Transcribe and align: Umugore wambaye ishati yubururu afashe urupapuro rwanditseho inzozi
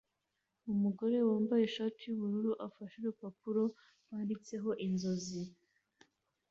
Umugore 0.73 1.17
wambaye 1.29 1.63
ishati 1.65 1.99
yubururu 2.05 2.51
afashe 2.67 2.95
urupapuro 2.99 3.63
rwanditseho 4.03 4.69
inzozi 4.85 5.43